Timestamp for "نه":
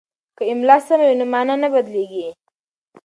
1.63-1.69